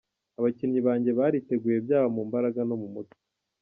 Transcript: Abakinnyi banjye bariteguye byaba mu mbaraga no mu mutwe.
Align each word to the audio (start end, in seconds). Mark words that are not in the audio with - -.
Abakinnyi 0.39 0.79
banjye 0.87 1.11
bariteguye 1.19 1.77
byaba 1.85 2.07
mu 2.15 2.21
mbaraga 2.27 2.59
no 2.69 2.75
mu 2.81 2.87
mutwe. 2.93 3.17